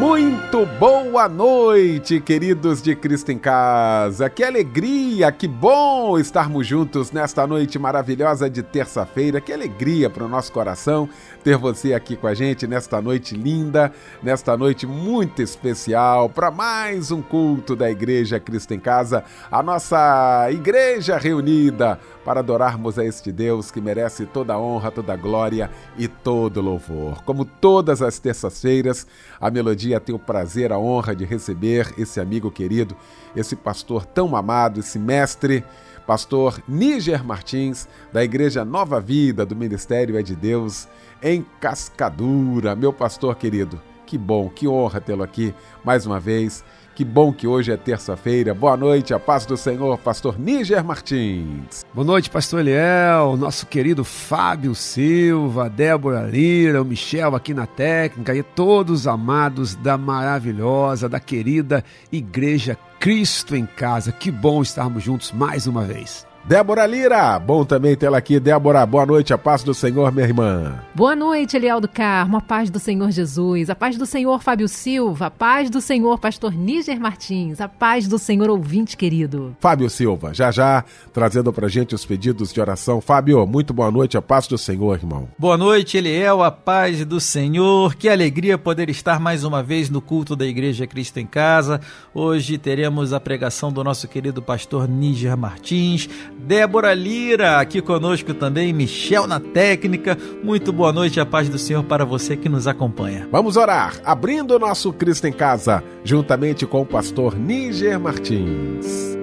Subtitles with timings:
[0.00, 4.30] Muito boa noite, queridos de Cristo em Casa.
[4.30, 9.42] Que alegria, que bom estarmos juntos nesta noite maravilhosa de terça-feira.
[9.42, 11.06] Que alegria para o nosso coração
[11.44, 17.10] ter você aqui com a gente nesta noite linda, nesta noite muito especial para mais
[17.10, 23.32] um culto da Igreja Cristo em Casa, a nossa igreja reunida para adorarmos a este
[23.32, 27.24] Deus que merece toda honra, toda glória e todo louvor.
[27.24, 29.04] Como todas as terças-feiras,
[29.40, 32.96] a Melodia tem o prazer, a honra de receber esse amigo querido,
[33.34, 35.64] esse pastor tão amado, esse mestre,
[36.06, 40.86] pastor Níger Martins, da Igreja Nova Vida do Ministério É de Deus,
[41.20, 42.76] em Cascadura.
[42.76, 45.52] Meu pastor querido, que bom, que honra tê-lo aqui
[45.82, 46.62] mais uma vez
[47.00, 48.52] que bom que hoje é terça-feira.
[48.52, 51.82] Boa noite, a paz do Senhor, pastor Níger Martins.
[51.94, 58.34] Boa noite, pastor Eliel, nosso querido Fábio Silva, Débora Lira, o Michel aqui na técnica
[58.34, 64.12] e todos amados da maravilhosa, da querida Igreja Cristo em Casa.
[64.12, 66.29] Que bom estarmos juntos mais uma vez.
[66.42, 68.40] Débora Lira, bom também tê-la aqui.
[68.40, 70.80] Débora, boa noite, a paz do Senhor, minha irmã.
[70.94, 74.66] Boa noite, Eliel do Carmo, a paz do Senhor Jesus, a paz do Senhor Fábio
[74.66, 79.54] Silva, a paz do Senhor Pastor Níger Martins, a paz do Senhor ouvinte querido.
[79.60, 83.02] Fábio Silva, já já trazendo pra gente os pedidos de oração.
[83.02, 85.28] Fábio, muito boa noite, a paz do Senhor, irmão.
[85.38, 87.94] Boa noite, Eliel, a paz do Senhor.
[87.94, 91.82] Que alegria poder estar mais uma vez no culto da Igreja Cristo em Casa.
[92.14, 96.08] Hoje teremos a pregação do nosso querido pastor Níger Martins
[96.46, 100.16] Débora Lira aqui conosco também, Michel na técnica.
[100.42, 103.28] Muito boa noite, a paz do Senhor para você que nos acompanha.
[103.30, 109.16] Vamos orar, abrindo o nosso Cristo em Casa, juntamente com o pastor Níger Martins.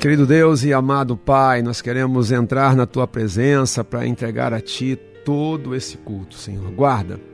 [0.00, 4.98] Querido Deus e amado Pai, nós queremos entrar na tua presença para entregar a ti
[5.24, 6.70] todo esse culto, Senhor.
[6.72, 7.31] Guarda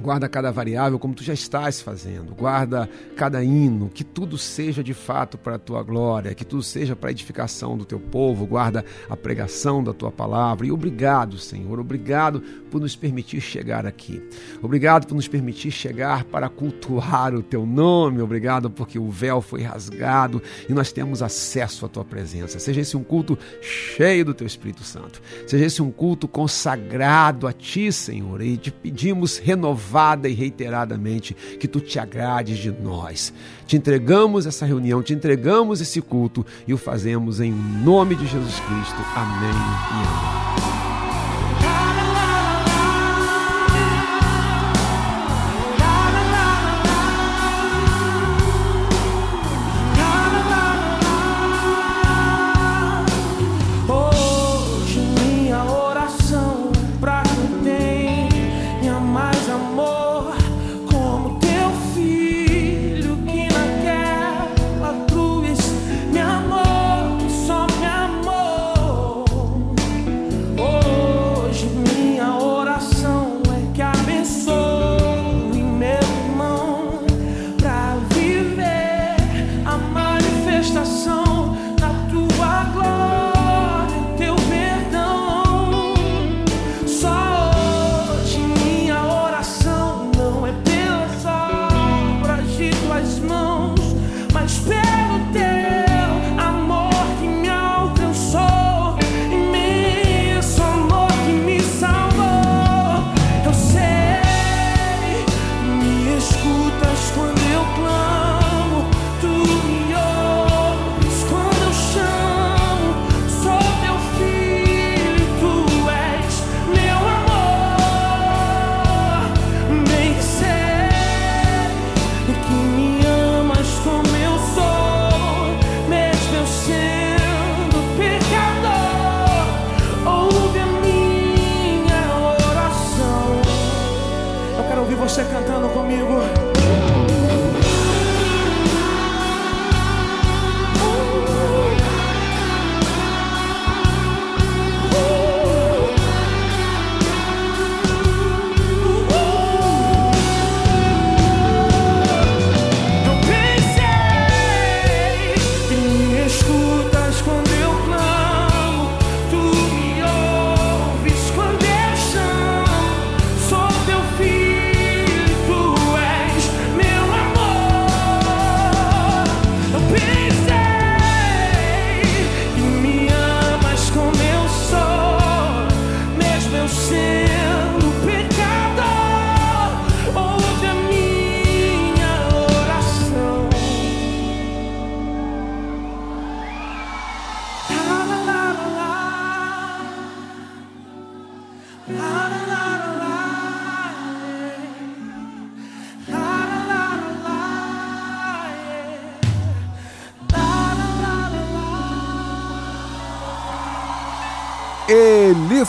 [0.00, 2.34] Guarda cada variável como tu já estás fazendo.
[2.34, 6.96] Guarda cada hino, que tudo seja de fato para a tua glória, que tudo seja
[6.96, 8.46] para a edificação do teu povo.
[8.46, 10.66] Guarda a pregação da tua palavra.
[10.66, 12.40] E obrigado, Senhor, obrigado
[12.70, 14.22] por nos permitir chegar aqui.
[14.60, 18.20] Obrigado por nos permitir chegar para cultuar o teu nome.
[18.20, 22.58] Obrigado porque o véu foi rasgado e nós temos acesso à tua presença.
[22.58, 25.22] Seja esse um culto cheio do teu Espírito Santo.
[25.46, 28.42] Seja esse um culto consagrado a ti, Senhor.
[28.42, 33.32] E te pedimos renovar renovada e reiteradamente que tu te agrades de nós.
[33.66, 38.60] Te entregamos essa reunião, te entregamos esse culto e o fazemos em nome de Jesus
[38.60, 39.00] Cristo.
[39.14, 40.73] Amém e amém.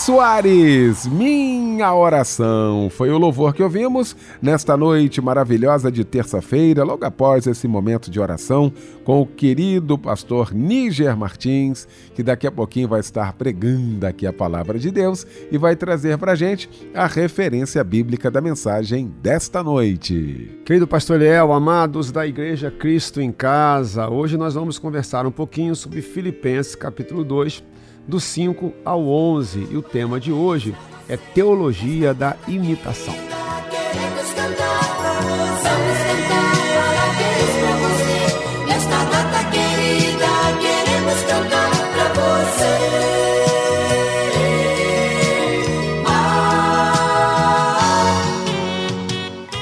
[0.05, 2.91] Soares, minha oração.
[2.91, 8.19] Foi o louvor que ouvimos nesta noite maravilhosa de terça-feira, logo após esse momento de
[8.19, 8.71] oração
[9.03, 14.31] com o querido pastor Níger Martins, que daqui a pouquinho vai estar pregando aqui a
[14.31, 20.59] palavra de Deus e vai trazer para gente a referência bíblica da mensagem desta noite.
[20.65, 25.75] Querido pastor Eliel, amados da Igreja Cristo em Casa, hoje nós vamos conversar um pouquinho
[25.75, 27.63] sobre Filipenses capítulo 2,
[28.07, 30.75] do 5 ao 11, e o tema de hoje
[31.07, 33.15] é Teologia da Imitação.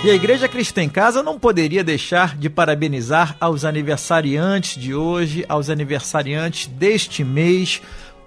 [0.05, 5.45] E a Igreja Cristã em Casa não poderia deixar de parabenizar aos aniversariantes de hoje,
[5.47, 7.81] aos aniversariantes deste mês,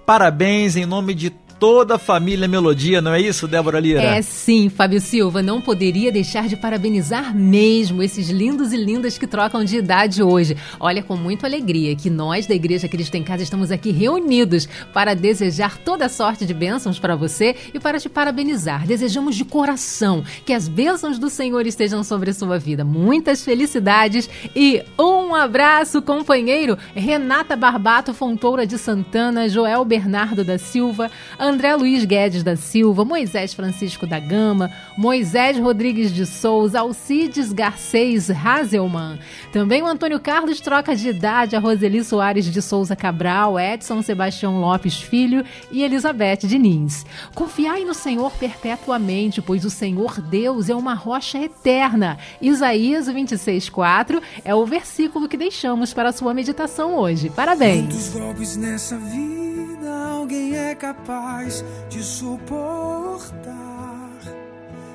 [0.06, 4.02] Parabéns em nome de toda a família Melodia, não é isso, Débora Lira?
[4.02, 5.42] É sim, Fábio Silva.
[5.42, 10.56] Não poderia deixar de parabenizar mesmo esses lindos e lindas que trocam de idade hoje.
[10.78, 15.14] Olha, com muita alegria que nós da Igreja Cristo em Casa estamos aqui reunidos para
[15.14, 18.86] desejar toda sorte de bênçãos para você e para te parabenizar.
[18.86, 22.84] Desejamos de coração que as bênçãos do Senhor estejam sobre a sua vida.
[22.84, 31.10] Muitas felicidades e um abraço, companheiro Renata Barbato Fontoura de Santana, Joel Bernardo da Silva,
[31.46, 38.28] André Luiz Guedes da Silva, Moisés Francisco da Gama, Moisés Rodrigues de Souza, Alcides Garcês
[38.30, 39.18] Hazelman.
[39.52, 44.60] Também o Antônio Carlos troca de idade, a Roseli Soares de Souza Cabral, Edson Sebastião
[44.60, 47.06] Lopes Filho e Elizabeth Diniz.
[47.34, 52.18] Confiai no Senhor perpetuamente, pois o Senhor Deus é uma rocha eterna.
[52.42, 57.30] Isaías 26,4 é o versículo que deixamos para a sua meditação hoje.
[57.30, 57.82] Parabéns!
[57.82, 59.55] Muitos golpes nessa vida,
[59.86, 63.36] alguém é capaz capaz de suportar?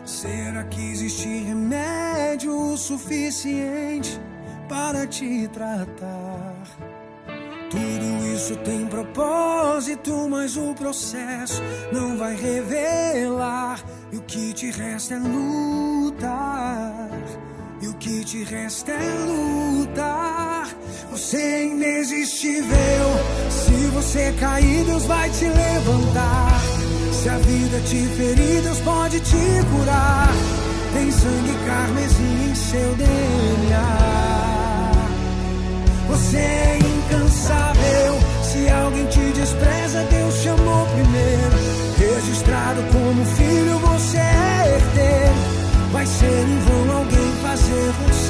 [0.05, 4.19] Será que existe remédio suficiente
[4.67, 6.65] para te tratar?
[7.69, 11.61] Tudo isso tem propósito, mas o processo
[11.93, 13.81] não vai revelar.
[14.11, 17.09] E o que te resta é lutar.
[17.81, 20.69] E o que te resta é lutar.
[21.10, 22.69] Você é inexistível.
[23.50, 26.62] Se você cair, Deus vai te levantar.
[27.12, 30.30] Se a vida te ferir, Deus pode te curar.
[30.94, 34.22] Tem sangue carmesim em seu DNA.
[36.08, 38.20] Você é incansável.
[38.44, 41.58] Se alguém te despreza, Deus chamou primeiro.
[41.98, 45.91] Registrado como filho, você é herdeiro.
[45.91, 47.21] Vai ser em vão alguém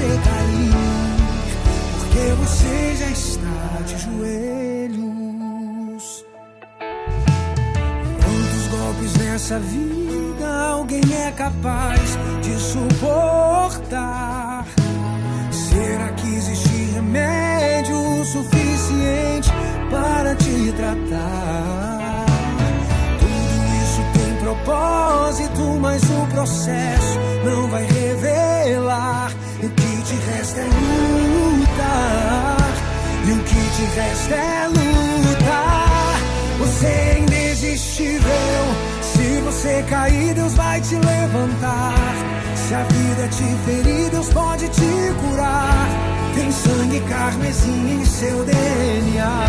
[0.02, 0.72] você cair,
[2.00, 5.06] porque você já está de joelhos.
[8.24, 14.66] Quantos golpes nessa vida alguém é capaz de suportar?
[15.52, 19.52] Será que existe remédio suficiente
[19.92, 22.26] para te tratar?
[23.20, 29.32] Tudo isso tem propósito, mas o processo não vai revelar.
[33.82, 36.20] E resta é lutar.
[36.60, 38.22] Você é inexistível.
[39.02, 41.96] Se você cair, Deus vai te levantar.
[42.56, 45.88] Se a vida te ferir, Deus pode te curar.
[46.36, 49.46] Tem sangue carmesim em seu DNA.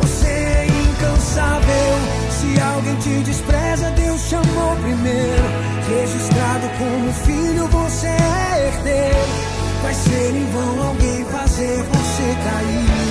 [0.00, 1.92] Você é incansável.
[2.30, 5.42] Se alguém te despreza, Deus chamou primeiro.
[5.88, 9.51] Registrado como filho, você é herdeiro.
[9.82, 13.02] Vai ser em vão alguém fazer você cair.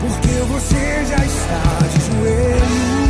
[0.00, 3.08] Porque você já está de joelho.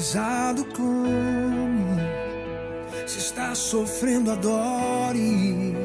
[0.00, 1.59] pesado clame, se está
[3.70, 5.76] sofrendo adore,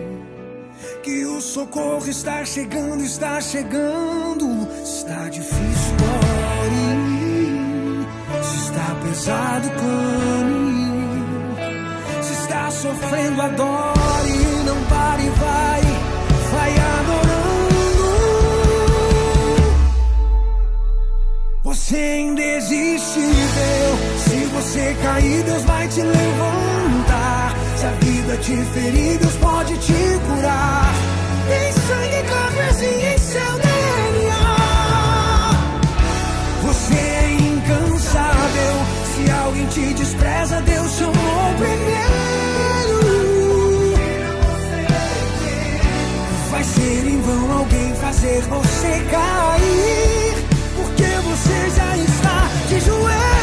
[1.04, 5.96] que o socorro está chegando, está chegando, está difícil
[6.64, 6.82] ore,
[8.44, 11.24] se está pesado clame,
[12.24, 14.34] se está sofrendo adore,
[14.66, 15.82] não pare, vai,
[16.54, 17.36] vai adorando,
[21.62, 23.20] você ainda existe
[24.56, 26.65] você cair, Deus vai te levantar.
[28.26, 30.94] Se vida te ferir, Deus pode te curar.
[31.48, 34.56] Tem sangue carmesim em seu DNA.
[36.64, 37.06] Você
[39.46, 43.00] alguém te despreza, Deus chamou primeiro.
[46.50, 53.35] Vai ser em vão alguém fazer você cair, porque você já está de joelho.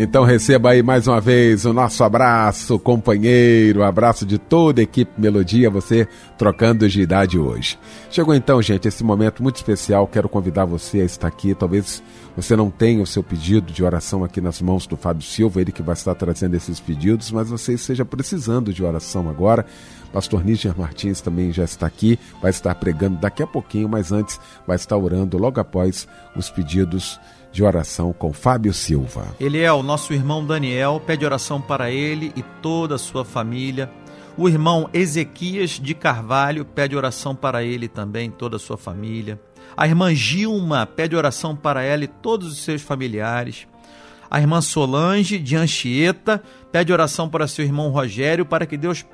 [0.00, 5.10] Então receba aí mais uma vez o nosso abraço, companheiro, abraço de toda a equipe
[5.20, 6.06] Melodia, você
[6.38, 7.76] trocando de idade hoje.
[8.08, 10.06] Chegou então, gente, esse momento muito especial.
[10.06, 11.52] Quero convidar você a estar aqui.
[11.52, 12.00] Talvez
[12.36, 15.72] você não tenha o seu pedido de oração aqui nas mãos do Fábio Silva, ele
[15.72, 19.66] que vai estar trazendo esses pedidos, mas você esteja precisando de oração agora.
[20.12, 24.38] Pastor Níger Martins também já está aqui, vai estar pregando daqui a pouquinho, mas antes
[24.64, 27.18] vai estar orando logo após os pedidos
[27.52, 29.26] de oração com Fábio Silva.
[29.40, 33.90] Ele é o nosso irmão Daniel, pede oração para ele e toda a sua família.
[34.36, 39.40] O irmão Ezequias de Carvalho pede oração para ele também, toda a sua família.
[39.76, 43.66] A irmã Gilma pede oração para ela e todos os seus familiares.
[44.30, 49.04] A irmã Solange de Anchieta pede oração para seu irmão Rogério para que Deus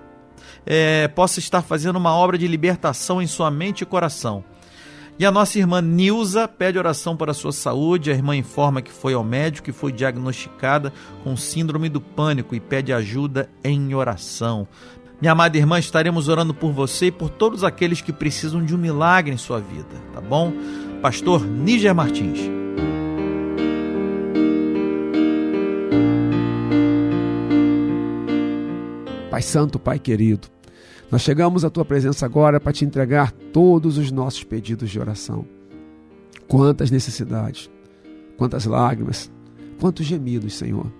[0.66, 4.44] eh, possa estar fazendo uma obra de libertação em sua mente e coração.
[5.16, 8.10] E a nossa irmã Nilza pede oração para sua saúde.
[8.10, 10.92] A irmã informa que foi ao médico e foi diagnosticada
[11.22, 14.66] com síndrome do pânico e pede ajuda em oração.
[15.20, 18.78] Minha amada irmã, estaremos orando por você e por todos aqueles que precisam de um
[18.78, 20.52] milagre em sua vida, tá bom?
[21.00, 22.40] Pastor Níger Martins.
[29.30, 30.48] Pai Santo, Pai querido,
[31.10, 35.46] nós chegamos à tua presença agora para te entregar todos os nossos pedidos de oração.
[36.48, 37.70] Quantas necessidades,
[38.36, 39.30] quantas lágrimas,
[39.80, 40.90] quantos gemidos, Senhor.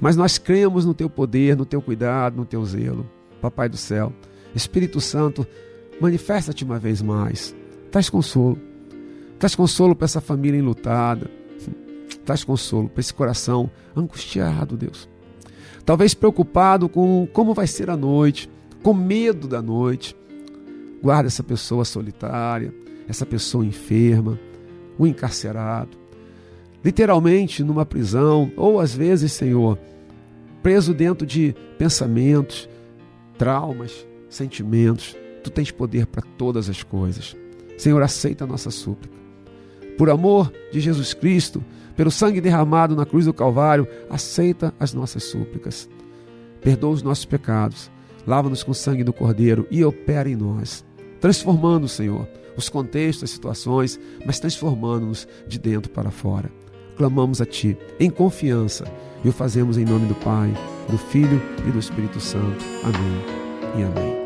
[0.00, 3.08] Mas nós cremos no teu poder, no teu cuidado, no teu zelo.
[3.40, 4.12] Papai do céu,
[4.54, 5.46] Espírito Santo,
[6.00, 7.54] manifesta-te uma vez mais.
[7.90, 8.58] Traz consolo.
[9.38, 11.30] Traz consolo para essa família enlutada.
[12.24, 15.08] Traz consolo para esse coração angustiado, Deus.
[15.84, 18.50] Talvez preocupado com como vai ser a noite,
[18.86, 20.16] com medo da noite.
[21.02, 22.72] Guarda essa pessoa solitária,
[23.08, 24.38] essa pessoa enferma,
[24.96, 25.98] o encarcerado,
[26.84, 29.76] literalmente numa prisão, ou às vezes, Senhor,
[30.62, 32.68] preso dentro de pensamentos,
[33.36, 35.16] traumas, sentimentos.
[35.42, 37.34] Tu tens poder para todas as coisas.
[37.76, 39.16] Senhor, aceita a nossa súplica.
[39.98, 41.60] Por amor de Jesus Cristo,
[41.96, 45.88] pelo sangue derramado na cruz do Calvário, aceita as nossas súplicas.
[46.60, 47.90] Perdoa os nossos pecados,
[48.26, 50.84] lava-nos com o sangue do Cordeiro e opera em nós,
[51.20, 56.50] transformando, Senhor, os contextos, as situações, mas transformando-nos de dentro para fora.
[56.96, 58.84] Clamamos a Ti em confiança
[59.24, 60.52] e o fazemos em nome do Pai,
[60.88, 62.64] do Filho e do Espírito Santo.
[62.82, 64.25] Amém e amém.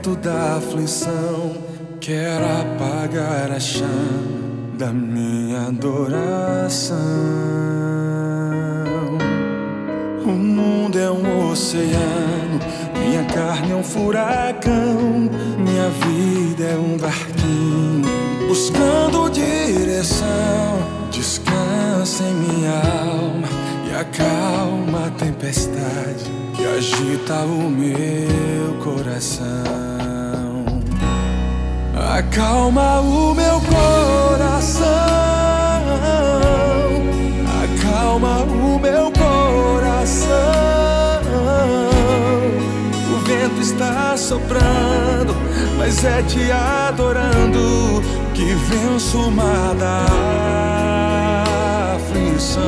[0.00, 1.52] Vento da aflição
[2.00, 4.40] quer apagar a chama
[4.78, 6.96] da minha adoração.
[10.24, 12.60] O mundo é um oceano,
[12.98, 15.28] minha carne é um furacão,
[15.58, 18.08] minha vida é um barquinho
[18.48, 20.28] buscando direção.
[21.10, 23.48] Descansa em minha alma
[23.86, 29.89] e acalma a tempestade que agita o meu coração.
[32.18, 34.84] Acalma o meu coração.
[37.62, 40.28] Acalma o meu coração.
[43.14, 45.36] O vento está soprando,
[45.78, 48.02] mas é te adorando
[48.34, 50.06] que venço o mar da
[51.94, 52.60] aflição.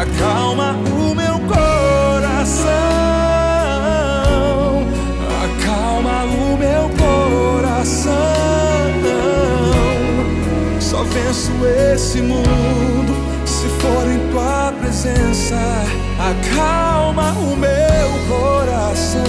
[0.00, 1.39] Acalma o meu
[11.30, 11.52] venço
[11.94, 13.14] esse mundo
[13.46, 15.56] se for em tua presença.
[16.18, 19.20] Acalma o meu coração.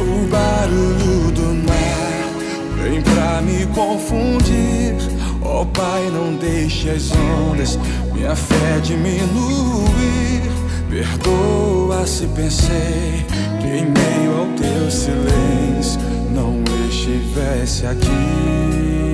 [0.00, 4.96] O barulho do mar vem pra me confundir.
[5.42, 7.78] Ó Pai, não deixe as ondas
[8.12, 10.42] minha fé diminuir.
[10.90, 13.24] Perdoa se pensei
[13.60, 19.13] que em meio ao teu silêncio não estivesse aqui.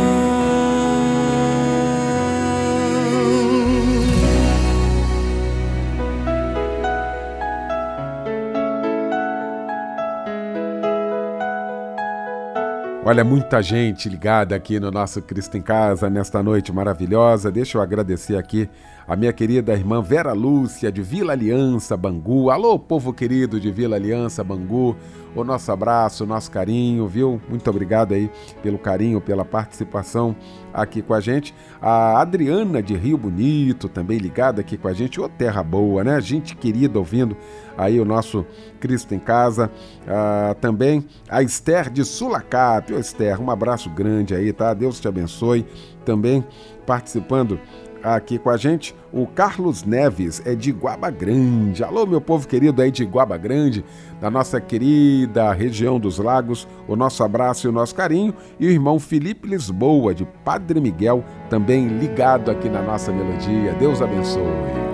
[13.11, 17.51] Olha, muita gente ligada aqui no nosso Cristo em Casa nesta noite maravilhosa.
[17.51, 18.69] Deixa eu agradecer aqui
[19.05, 22.49] a minha querida irmã Vera Lúcia, de Vila Aliança, Bangu.
[22.49, 24.95] Alô, povo querido de Vila Aliança, Bangu.
[25.35, 27.41] O nosso abraço, o nosso carinho, viu?
[27.49, 28.29] Muito obrigado aí
[28.61, 30.35] pelo carinho, pela participação
[30.73, 31.53] aqui com a gente.
[31.81, 35.21] A Adriana de Rio Bonito, também ligada aqui com a gente.
[35.21, 36.19] Ô, terra boa, né?
[36.19, 37.35] Gente querida ouvindo
[37.77, 38.45] aí o nosso
[38.79, 39.71] Cristo em Casa.
[40.05, 42.91] Ah, também a Esther de Sulacap.
[43.01, 44.73] Esther, um abraço grande aí, tá?
[44.73, 45.65] Deus te abençoe.
[46.05, 46.45] Também
[46.85, 47.59] participando
[48.03, 51.83] aqui com a gente, o Carlos Neves, é de Guaba Grande.
[51.83, 53.85] Alô, meu povo querido aí de Guaba Grande,
[54.19, 58.33] da nossa querida região dos lagos, o nosso abraço e o nosso carinho.
[58.59, 63.73] E o irmão Felipe Lisboa, de Padre Miguel, também ligado aqui na nossa melodia.
[63.73, 64.90] Deus abençoe.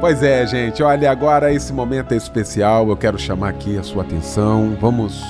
[0.00, 4.02] Pois é, gente, olha, agora esse momento é especial, eu quero chamar aqui a sua
[4.02, 4.74] atenção.
[4.80, 5.22] Vamos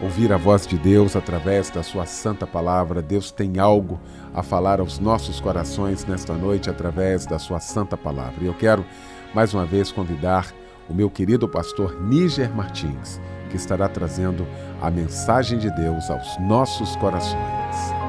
[0.00, 3.02] ouvir a voz de Deus através da sua santa palavra.
[3.02, 3.98] Deus tem algo
[4.32, 8.44] a falar aos nossos corações nesta noite através da sua santa palavra.
[8.44, 8.86] E eu quero
[9.34, 10.46] mais uma vez convidar
[10.88, 14.46] o meu querido pastor Níger Martins, que estará trazendo
[14.80, 17.99] a mensagem de Deus aos nossos corações.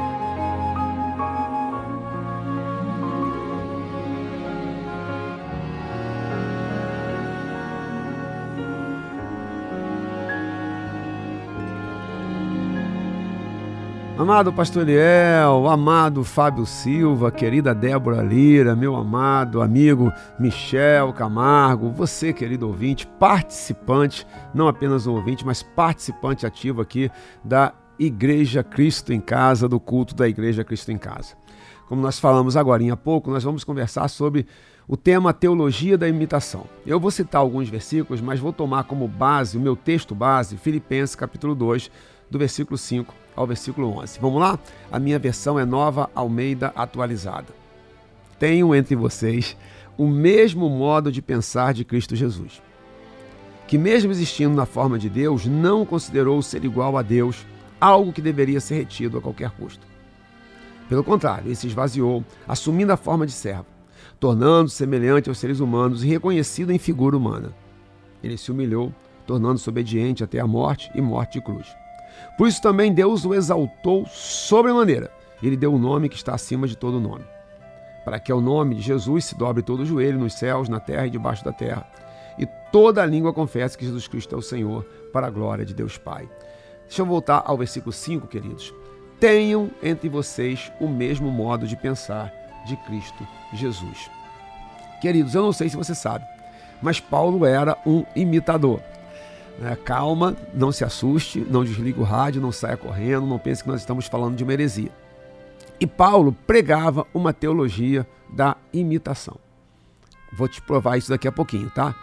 [14.22, 22.32] Amado Pastor Eliel, amado Fábio Silva, querida Débora Lira, meu amado amigo Michel Camargo, você,
[22.32, 27.10] querido ouvinte, participante, não apenas um ouvinte, mas participante ativo aqui
[27.44, 31.34] da Igreja Cristo em Casa, do culto da Igreja Cristo em Casa.
[31.88, 34.46] Como nós falamos agora há pouco, nós vamos conversar sobre
[34.88, 36.66] o tema Teologia da Imitação.
[36.86, 41.16] Eu vou citar alguns versículos, mas vou tomar como base, o meu texto base, Filipenses
[41.16, 41.90] capítulo 2,
[42.30, 44.20] do versículo 5 ao versículo 11.
[44.20, 44.60] Vamos lá?
[44.92, 47.54] A minha versão é nova Almeida atualizada.
[48.40, 49.56] Tenho entre vocês
[49.98, 52.62] o mesmo modo de pensar de Cristo Jesus,
[53.68, 57.46] que, mesmo existindo na forma de Deus, não considerou ser igual a Deus
[57.80, 59.86] algo que deveria ser retido a qualquer custo.
[60.90, 63.66] Pelo contrário, ele se esvaziou, assumindo a forma de servo,
[64.20, 67.54] tornando-se semelhante aos seres humanos e reconhecido em figura humana.
[68.24, 68.94] Ele se humilhou,
[69.26, 71.81] tornando-se obediente até a morte e morte de cruz.
[72.42, 75.12] Por isso também Deus o exaltou sobremaneira.
[75.44, 77.24] Ele deu o um nome que está acima de todo nome.
[78.04, 81.06] Para que ao nome de Jesus se dobre todo o joelho nos céus, na terra
[81.06, 81.86] e debaixo da terra.
[82.40, 85.72] E toda a língua confesse que Jesus Cristo é o Senhor, para a glória de
[85.72, 86.28] Deus Pai.
[86.88, 88.74] Deixa eu voltar ao versículo 5, queridos.
[89.20, 92.34] Tenham entre vocês o mesmo modo de pensar
[92.66, 93.24] de Cristo
[93.54, 94.10] Jesus.
[95.00, 96.26] Queridos, eu não sei se você sabe,
[96.82, 98.82] mas Paulo era um imitador.
[99.64, 103.70] É, calma, não se assuste, não desligue o rádio, não saia correndo, não pense que
[103.70, 104.92] nós estamos falando de uma heresia.
[105.80, 109.38] E Paulo pregava uma teologia da imitação.
[110.32, 111.96] Vou te provar isso daqui a pouquinho, tá?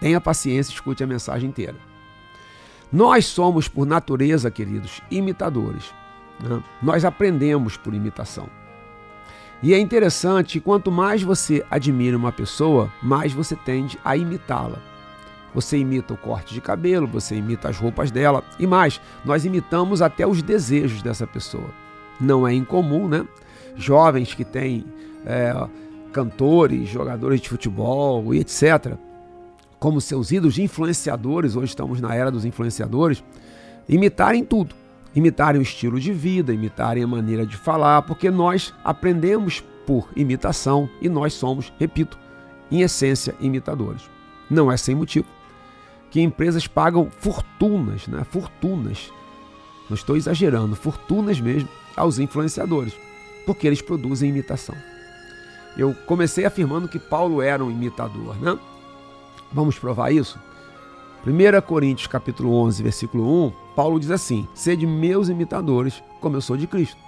[0.00, 1.76] Tenha paciência, escute a mensagem inteira.
[2.92, 5.92] Nós somos, por natureza, queridos, imitadores.
[6.40, 6.62] Né?
[6.82, 8.48] Nós aprendemos por imitação.
[9.62, 14.78] E é interessante, quanto mais você admira uma pessoa, mais você tende a imitá-la.
[15.56, 20.02] Você imita o corte de cabelo, você imita as roupas dela e mais, nós imitamos
[20.02, 21.70] até os desejos dessa pessoa.
[22.20, 23.26] Não é incomum, né?
[23.74, 24.84] Jovens que têm
[25.24, 25.54] é,
[26.12, 28.98] cantores, jogadores de futebol e etc.,
[29.78, 33.24] como seus ídolos influenciadores, hoje estamos na era dos influenciadores,
[33.88, 34.74] imitarem tudo.
[35.14, 40.86] Imitarem o estilo de vida, imitarem a maneira de falar, porque nós aprendemos por imitação
[41.00, 42.18] e nós somos, repito,
[42.70, 44.02] em essência, imitadores.
[44.50, 45.35] Não é sem motivo
[46.10, 48.24] que empresas pagam fortunas, né?
[48.24, 49.12] Fortunas.
[49.88, 52.94] Não estou exagerando, fortunas mesmo aos influenciadores,
[53.44, 54.74] porque eles produzem imitação.
[55.76, 58.58] Eu comecei afirmando que Paulo era um imitador, né?
[59.52, 60.38] Vamos provar isso?
[61.26, 66.56] 1 Coríntios capítulo 11, versículo 1, Paulo diz assim: "Sede meus imitadores, como eu sou
[66.56, 66.98] de Cristo".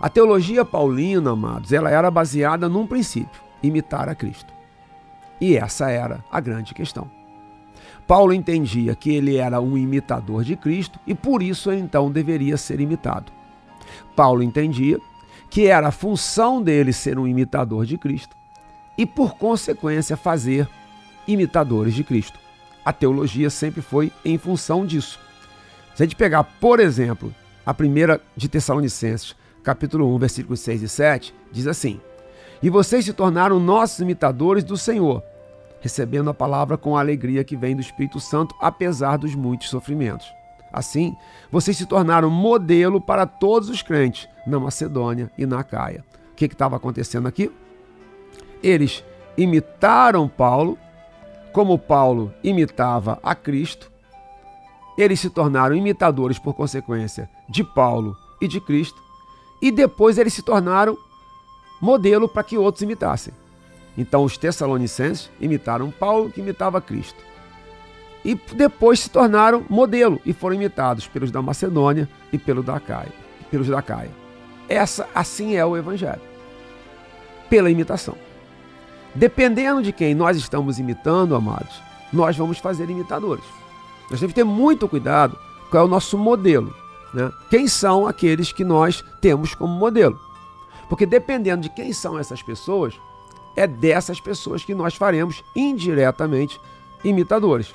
[0.00, 4.52] A teologia paulina, amados, ela era baseada num princípio: imitar a Cristo.
[5.40, 7.17] E essa era a grande questão.
[8.08, 12.80] Paulo entendia que ele era um imitador de Cristo e por isso então deveria ser
[12.80, 13.30] imitado.
[14.16, 14.98] Paulo entendia
[15.50, 18.34] que era a função dele ser um imitador de Cristo
[18.96, 20.66] e, por consequência, fazer
[21.26, 22.38] imitadores de Cristo.
[22.82, 25.20] A teologia sempre foi em função disso.
[25.94, 30.88] Se a gente pegar, por exemplo, a primeira de Tessalonicenses, capítulo 1, versículos 6 e
[30.88, 32.00] 7, diz assim:
[32.62, 35.22] E vocês se tornaram nossos imitadores do Senhor
[35.80, 40.26] recebendo a palavra com a alegria que vem do Espírito Santo, apesar dos muitos sofrimentos.
[40.72, 41.16] Assim,
[41.50, 46.04] vocês se tornaram modelo para todos os crentes na Macedônia e na Caia.
[46.32, 47.50] O que estava acontecendo aqui?
[48.62, 49.04] Eles
[49.36, 50.78] imitaram Paulo,
[51.52, 53.90] como Paulo imitava a Cristo.
[54.96, 59.00] Eles se tornaram imitadores, por consequência, de Paulo e de Cristo.
[59.62, 60.96] E depois eles se tornaram
[61.80, 63.32] modelo para que outros imitassem.
[63.98, 67.20] Então os tessalonicenses imitaram Paulo, que imitava Cristo.
[68.24, 73.12] E depois se tornaram modelo e foram imitados pelos da Macedônia e pelo da Caia,
[73.50, 74.10] pelos da Caia.
[74.68, 76.20] Essa assim é o evangelho.
[77.50, 78.14] Pela imitação.
[79.14, 81.82] Dependendo de quem nós estamos imitando, amados,
[82.12, 83.44] nós vamos fazer imitadores.
[84.10, 85.36] Nós temos que ter muito cuidado
[85.70, 86.72] qual é o nosso modelo.
[87.12, 87.32] Né?
[87.50, 90.20] Quem são aqueles que nós temos como modelo?
[90.88, 92.94] Porque dependendo de quem são essas pessoas,
[93.58, 96.60] é dessas pessoas que nós faremos indiretamente
[97.02, 97.74] imitadores.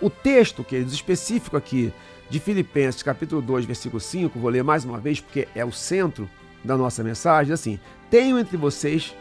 [0.00, 1.92] O texto, queridos, específico aqui
[2.30, 6.30] de Filipenses, capítulo 2, versículo 5, vou ler mais uma vez porque é o centro
[6.62, 9.12] da nossa mensagem, assim: Tenho entre vocês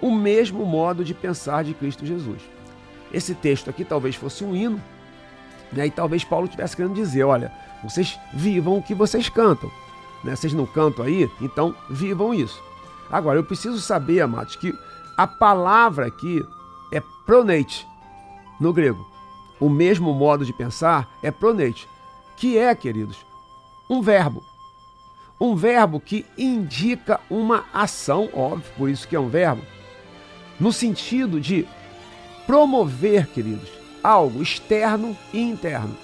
[0.00, 2.40] o mesmo modo de pensar de Cristo Jesus.
[3.12, 4.80] Esse texto aqui talvez fosse um hino,
[5.70, 5.86] né?
[5.86, 7.52] e talvez Paulo estivesse querendo dizer: olha,
[7.84, 9.70] vocês vivam o que vocês cantam.
[10.24, 10.34] Né?
[10.34, 12.67] Vocês não cantam aí, então vivam isso.
[13.10, 14.76] Agora, eu preciso saber, amados, que
[15.16, 16.44] a palavra aqui
[16.92, 17.86] é proneite
[18.60, 19.06] no grego.
[19.60, 21.88] O mesmo modo de pensar é proneite,
[22.36, 23.16] que é, queridos,
[23.88, 24.42] um verbo.
[25.40, 29.62] Um verbo que indica uma ação, óbvio, por isso que é um verbo,
[30.58, 31.66] no sentido de
[32.46, 33.68] promover, queridos,
[34.02, 35.96] algo externo e interno.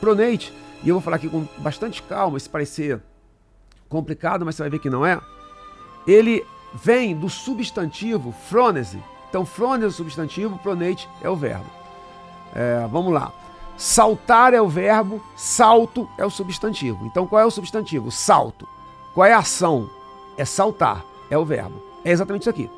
[0.00, 3.00] Proneite, e eu vou falar aqui com bastante calma, se parecer
[3.88, 5.20] complicado, mas você vai ver que não é
[6.06, 9.02] ele vem do substantivo fronese.
[9.28, 11.66] Então, fronese é o substantivo, pronate é o verbo.
[12.54, 13.32] É, vamos lá.
[13.76, 17.04] Saltar é o verbo, salto é o substantivo.
[17.04, 18.10] Então, qual é o substantivo?
[18.10, 18.66] Salto.
[19.12, 19.90] Qual é a ação?
[20.36, 21.82] É saltar, é o verbo.
[22.04, 22.70] É exatamente isso aqui.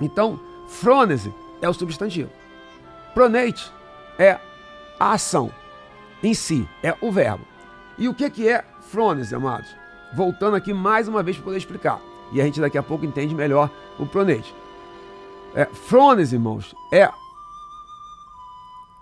[0.00, 0.38] Então,
[0.68, 2.30] fronese é o substantivo.
[3.12, 3.70] Pronate
[4.18, 4.38] é
[4.98, 5.50] a ação
[6.22, 7.44] em si, é o verbo.
[7.98, 9.74] E o que, que é fronese, amados?
[10.14, 12.00] Voltando aqui mais uma vez para poder explicar
[12.32, 14.54] e a gente daqui a pouco entende melhor o pronete.
[15.54, 17.08] É, frones, irmãos, é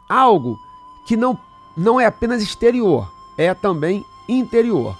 [0.08, 0.58] algo
[1.06, 1.38] que não,
[1.76, 4.96] não é apenas exterior, é também interior.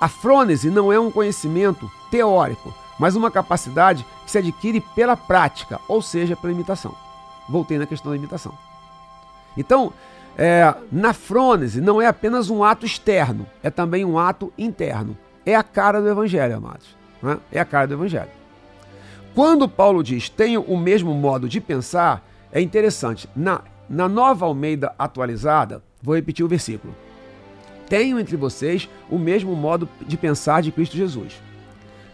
[0.00, 5.80] A frônese não é um conhecimento teórico, mas uma capacidade que se adquire pela prática,
[5.88, 6.94] ou seja, pela imitação.
[7.48, 8.52] Voltei na questão da imitação.
[9.56, 9.92] Então,
[10.36, 15.16] É, na frônese não é apenas um ato externo, é também um ato interno.
[15.46, 16.96] É a cara do Evangelho, amados.
[17.24, 17.38] Né?
[17.50, 18.30] É a cara do Evangelho.
[19.34, 23.28] Quando Paulo diz tenho o mesmo modo de pensar, é interessante.
[23.34, 26.94] Na, na nova Almeida atualizada, vou repetir o versículo.
[27.88, 31.40] Tenho entre vocês o mesmo modo de pensar de Cristo Jesus.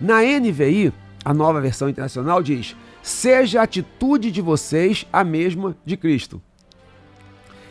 [0.01, 0.93] Na NVI,
[1.25, 6.41] a nova versão internacional diz: seja a atitude de vocês a mesma de Cristo.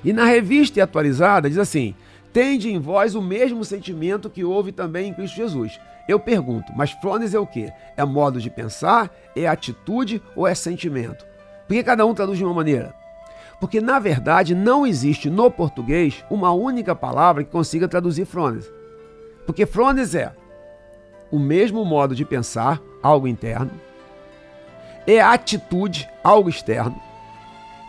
[0.03, 1.95] E na revista atualizada diz assim:
[2.31, 5.79] tende em vós o mesmo sentimento que houve também em Cristo Jesus.
[6.09, 7.71] Eu pergunto, mas Flones é o quê?
[7.95, 9.11] É modo de pensar?
[9.35, 11.23] É atitude ou é sentimento?
[11.67, 12.95] Por que cada um traduz de uma maneira?
[13.59, 18.65] Porque, na verdade, não existe no português uma única palavra que consiga traduzir Frones.
[19.45, 20.33] Porque Frones é
[21.29, 23.69] o mesmo modo de pensar, algo interno,
[25.05, 26.99] é atitude, algo externo,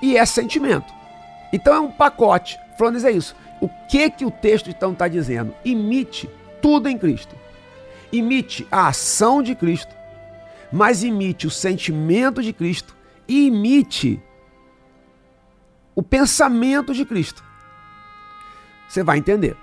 [0.02, 0.92] e é sentimento.
[1.54, 2.60] Então é um pacote.
[2.76, 3.34] Frones é isso.
[3.62, 5.54] O que que o texto então está dizendo?
[5.64, 6.28] Imite
[6.60, 7.40] tudo em Cristo.
[8.12, 9.94] Imite a ação de Cristo,
[10.72, 12.96] mas imite o sentimento de Cristo
[13.28, 14.20] e imite
[15.94, 17.42] o pensamento de Cristo.
[18.88, 19.56] Você vai entender.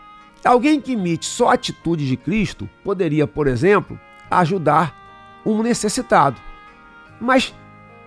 [0.46, 4.00] Alguém que imite só a atitude de Cristo poderia, por exemplo,
[4.32, 4.96] ajudar
[5.46, 6.40] um necessitado.
[7.20, 7.54] Mas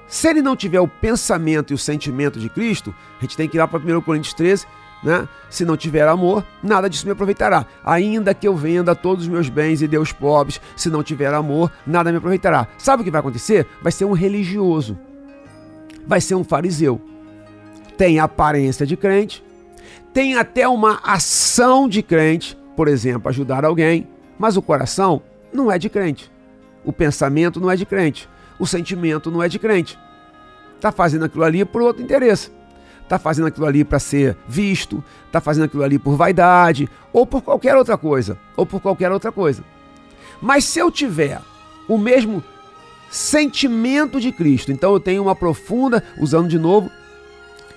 [0.07, 3.57] se ele não tiver o pensamento e o sentimento de Cristo, a gente tem que
[3.57, 4.66] ir lá para 1 Coríntios 13,
[5.02, 5.28] né?
[5.48, 7.66] Se não tiver amor, nada disso me aproveitará.
[7.84, 11.32] Ainda que eu venda todos os meus bens e dê aos pobres, se não tiver
[11.32, 12.68] amor, nada me aproveitará.
[12.78, 13.66] Sabe o que vai acontecer?
[13.82, 14.98] Vai ser um religioso.
[16.06, 17.00] Vai ser um fariseu.
[17.96, 19.44] Tem aparência de crente,
[20.12, 24.08] tem até uma ação de crente, por exemplo, ajudar alguém,
[24.38, 26.30] mas o coração não é de crente.
[26.84, 28.28] O pensamento não é de crente.
[28.58, 29.98] O sentimento não é de crente.
[30.76, 32.50] Está fazendo aquilo ali por outro interesse.
[33.10, 37.42] Está fazendo aquilo ali para ser visto, está fazendo aquilo ali por vaidade, ou por
[37.42, 39.64] qualquer outra coisa, ou por qualquer outra coisa.
[40.40, 41.40] Mas se eu tiver
[41.88, 42.40] o mesmo
[43.10, 46.88] sentimento de Cristo, então eu tenho uma profunda, usando de novo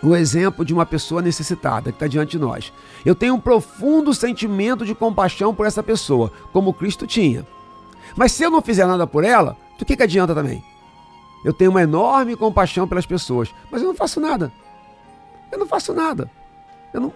[0.03, 2.71] o exemplo de uma pessoa necessitada que está diante de nós.
[3.03, 7.43] Eu tenho um profundo sentimento de compaixão por essa pessoa, como Cristo tinha.
[8.15, 10.63] Mas se eu não fizer nada por ela, do que, que adianta também?
[11.43, 14.53] Eu tenho uma enorme compaixão pelas pessoas, mas eu não faço nada.
[15.53, 16.29] Eu não faço nada.
[16.91, 17.13] Eu não,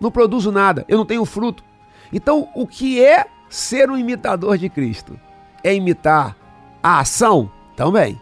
[0.00, 0.86] não produzo nada.
[0.88, 1.62] Eu não tenho fruto.
[2.10, 5.20] Então, o que é ser um imitador de Cristo?
[5.62, 6.34] É imitar
[6.82, 7.52] a ação?
[7.76, 8.18] Também.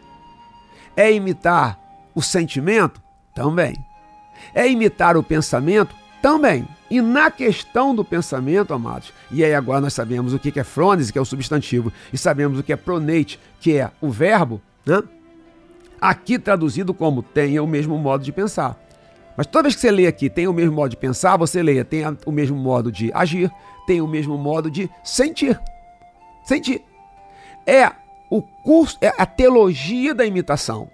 [0.97, 1.79] É imitar
[2.13, 3.01] o sentimento?
[3.33, 3.77] Também.
[4.53, 5.95] É imitar o pensamento?
[6.21, 6.67] Também.
[6.91, 11.13] E na questão do pensamento, amados, e aí agora nós sabemos o que é frônese,
[11.13, 15.03] que é o substantivo, e sabemos o que é pronate, que é o verbo, né?
[16.01, 18.77] Aqui traduzido como tenha o mesmo modo de pensar.
[19.37, 21.85] Mas toda vez que você lê aqui, tem o mesmo modo de pensar, você leia,
[21.85, 23.53] tem o mesmo modo de agir,
[23.87, 25.61] tem o mesmo modo de sentir.
[26.45, 26.83] Sentir.
[27.67, 27.93] É
[28.31, 30.91] o curso, é a teologia da imitação.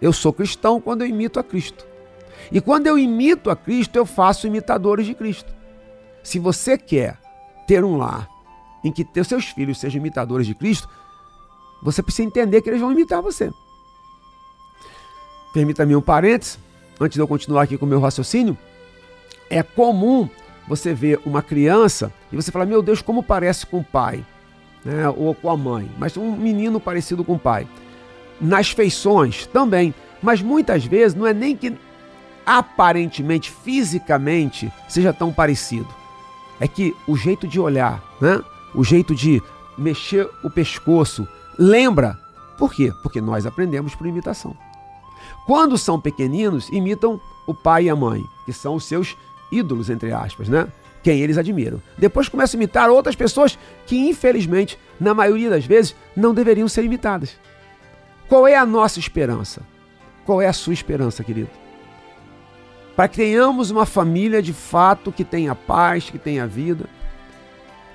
[0.00, 1.86] Eu sou cristão quando eu imito a Cristo.
[2.52, 5.52] E quando eu imito a Cristo, eu faço imitadores de Cristo.
[6.22, 7.18] Se você quer
[7.66, 8.28] ter um lar
[8.84, 10.88] em que seus filhos sejam imitadores de Cristo,
[11.82, 13.50] você precisa entender que eles vão imitar você.
[15.52, 16.58] Permita-me um parênteses,
[17.00, 18.56] antes de eu continuar aqui com o meu raciocínio.
[19.50, 20.28] É comum
[20.66, 24.24] você ver uma criança e você falar, meu Deus, como parece com o pai,
[24.84, 25.08] né?
[25.08, 27.66] ou com a mãe, mas um menino parecido com o pai
[28.40, 29.94] nas feições também.
[30.22, 31.76] Mas muitas vezes não é nem que
[32.44, 35.88] aparentemente, fisicamente, seja tão parecido.
[36.58, 38.40] É que o jeito de olhar, né?
[38.74, 39.42] o jeito de
[39.76, 42.18] mexer o pescoço, lembra.
[42.56, 42.92] Por quê?
[43.02, 44.56] Porque nós aprendemos por imitação.
[45.48, 49.16] Quando são pequeninos, imitam o pai e a mãe, que são os seus
[49.50, 50.68] ídolos, entre aspas, né?
[51.02, 51.80] Quem eles admiram.
[51.96, 56.84] Depois começam a imitar outras pessoas que, infelizmente, na maioria das vezes, não deveriam ser
[56.84, 57.38] imitadas.
[58.28, 59.62] Qual é a nossa esperança?
[60.26, 61.48] Qual é a sua esperança, querido?
[62.94, 66.84] Para que tenhamos uma família de fato que tenha paz, que tenha vida.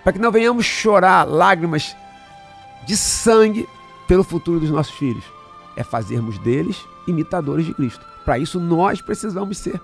[0.04, 1.96] Para que não venhamos chorar lágrimas
[2.88, 3.70] de sangue
[4.08, 5.43] pelo futuro dos nossos filhos.
[5.76, 8.06] É fazermos deles imitadores de Cristo.
[8.24, 9.80] Para isso nós precisamos ser.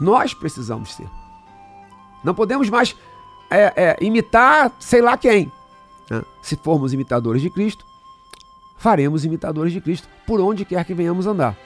[0.00, 1.08] Nós precisamos ser.
[2.22, 2.94] Não podemos mais
[3.50, 5.50] é, é, imitar sei lá quem.
[6.10, 6.22] Né?
[6.42, 7.84] Se formos imitadores de Cristo,
[8.78, 11.56] faremos imitadores de Cristo por onde quer que venhamos andar.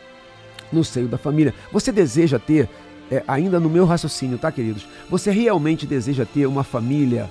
[0.73, 1.55] No seio da família.
[1.73, 2.69] Você deseja ter,
[3.11, 4.87] é, ainda no meu raciocínio, tá, queridos?
[5.09, 7.31] Você realmente deseja ter uma família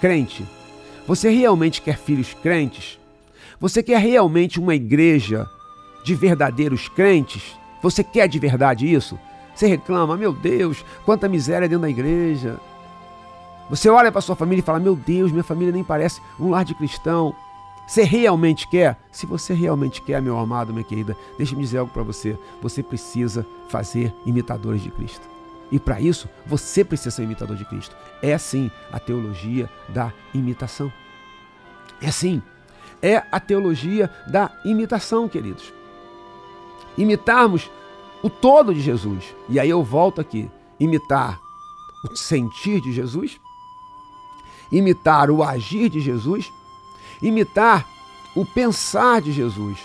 [0.00, 0.46] crente?
[1.06, 2.98] Você realmente quer filhos crentes?
[3.60, 5.46] Você quer realmente uma igreja
[6.04, 7.58] de verdadeiros crentes?
[7.82, 9.18] Você quer de verdade isso?
[9.54, 12.58] Você reclama, meu Deus, quanta miséria dentro da igreja.
[13.68, 16.64] Você olha para sua família e fala: Meu Deus, minha família nem parece um lar
[16.64, 17.34] de cristão.
[17.86, 18.96] Você realmente quer?
[19.10, 22.38] Se você realmente quer, meu amado, minha querida, deixe-me dizer algo para você.
[22.62, 25.28] Você precisa fazer imitadores de Cristo.
[25.72, 27.96] E para isso, você precisa ser imitador de Cristo.
[28.22, 30.92] É assim a teologia da imitação.
[32.00, 32.42] É assim.
[33.02, 35.72] É a teologia da imitação, queridos.
[36.96, 37.70] Imitarmos
[38.22, 39.34] o todo de Jesus.
[39.48, 40.50] E aí eu volto aqui.
[40.78, 41.40] Imitar
[42.10, 43.38] o sentir de Jesus,
[44.72, 46.50] imitar o agir de Jesus,
[47.20, 47.86] imitar
[48.34, 49.78] o pensar de Jesus.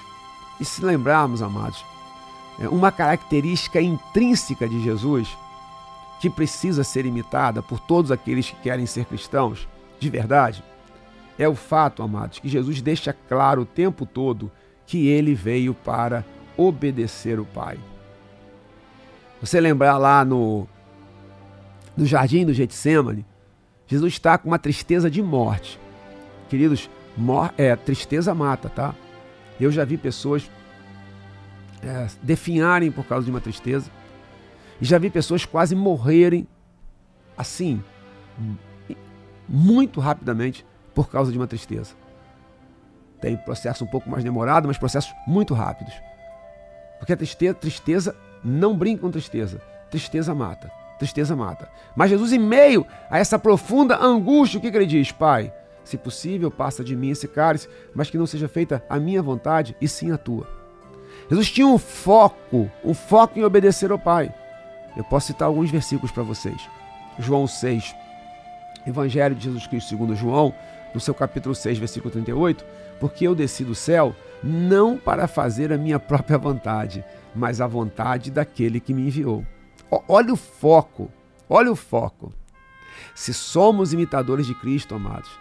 [0.59, 1.83] E se lembrarmos, amados,
[2.57, 5.37] é uma característica intrínseca de Jesus
[6.21, 9.67] que precisa ser imitada por todos aqueles que querem ser cristãos
[9.99, 10.63] de verdade,
[11.37, 14.51] é o fato, amados, que Jesus deixa claro o tempo todo
[14.85, 16.23] que ele veio para
[16.57, 17.77] obedecer o Pai.
[19.41, 20.67] Você lembrar lá no,
[21.95, 23.25] no jardim do Getsemane,
[23.87, 25.79] Jesus está com uma tristeza de morte.
[26.49, 28.95] Queridos, mor é, tristeza mata, tá?
[29.59, 30.49] Eu já vi pessoas
[31.83, 33.89] é, definharem por causa de uma tristeza.
[34.81, 36.47] E já vi pessoas quase morrerem
[37.37, 37.83] assim,
[39.47, 41.93] muito rapidamente, por causa de uma tristeza.
[43.21, 45.93] Tem processo um pouco mais demorado, mas processos muito rápidos.
[46.99, 49.61] Porque a tristeza, tristeza não brinca com tristeza.
[49.89, 50.71] Tristeza mata.
[50.97, 51.69] Tristeza mata.
[51.95, 55.11] Mas Jesus, em meio a essa profunda angústia, o que, que ele diz?
[55.11, 55.53] Pai,
[55.83, 59.75] se possível, passa de mim esse cálice, mas que não seja feita a minha vontade
[59.79, 60.47] e sim a tua.
[61.29, 64.33] Jesus tinha um foco, um foco em obedecer ao Pai.
[64.95, 66.61] Eu posso citar alguns versículos para vocês.
[67.19, 67.95] João 6,
[68.85, 70.53] Evangelho de Jesus Cristo segundo João,
[70.93, 72.65] no seu capítulo 6, versículo 38,
[72.99, 77.03] porque eu desci do céu não para fazer a minha própria vontade,
[77.35, 79.43] mas a vontade daquele que me enviou.
[80.07, 81.09] Olha o foco,
[81.49, 82.31] olha o foco.
[83.15, 85.31] Se somos imitadores de Cristo, amados,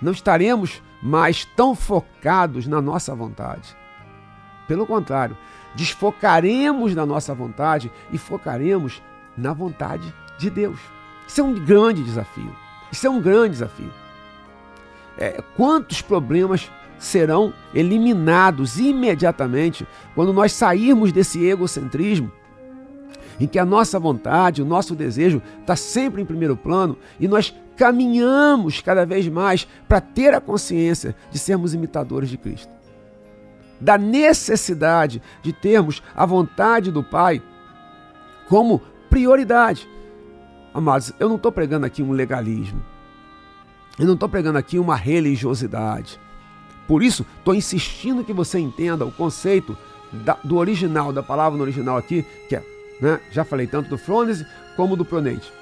[0.00, 3.76] não estaremos mais tão focados na nossa vontade.
[4.68, 5.36] Pelo contrário,
[5.74, 9.02] desfocaremos da nossa vontade e focaremos
[9.36, 10.78] na vontade de Deus.
[11.26, 12.54] Isso é um grande desafio.
[12.92, 13.92] Isso é um grande desafio.
[15.18, 22.32] É, quantos problemas serão eliminados imediatamente quando nós sairmos desse egocentrismo
[23.38, 27.54] em que a nossa vontade, o nosso desejo está sempre em primeiro plano e nós
[27.76, 32.72] caminhamos cada vez mais para ter a consciência de sermos imitadores de Cristo.
[33.78, 37.42] Da necessidade de termos a vontade do Pai
[38.48, 38.80] como
[39.10, 39.86] prioridade.
[40.72, 42.82] Amados, eu não estou pregando aqui um legalismo.
[43.98, 46.18] Eu não estou pregando aqui uma religiosidade.
[46.86, 49.76] Por isso, estou insistindo que você entenda o conceito
[50.12, 52.62] da, do original, da palavra no original aqui, que é,
[53.00, 54.46] né, já falei tanto do frônese
[54.76, 55.52] como do pronate.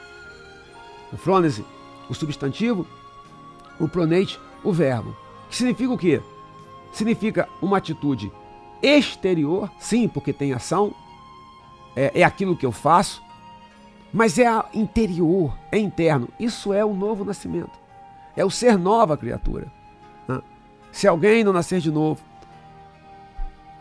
[1.12, 1.64] O frônese,
[2.08, 2.86] o substantivo,
[3.78, 5.16] o pronate, o verbo.
[5.48, 6.20] Que significa o quê?
[6.92, 8.30] Significa uma atitude
[8.82, 10.94] exterior, sim, porque tem ação,
[11.96, 13.22] é, é aquilo que eu faço,
[14.12, 16.28] mas é interior, é interno.
[16.38, 17.72] Isso é o novo nascimento,
[18.36, 19.72] é o ser nova criatura.
[20.94, 22.22] Se alguém não nascer de novo,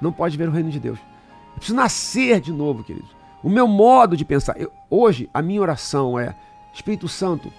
[0.01, 0.97] não pode ver o reino de Deus.
[0.97, 3.15] Eu preciso nascer de novo, queridos.
[3.43, 6.35] O meu modo de pensar, eu, hoje a minha oração é:
[6.73, 7.53] Espírito Santo,